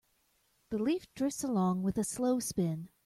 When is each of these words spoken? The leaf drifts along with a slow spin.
The 0.71 0.79
leaf 0.79 1.13
drifts 1.13 1.43
along 1.43 1.83
with 1.83 1.95
a 1.99 2.03
slow 2.03 2.39
spin. 2.39 2.89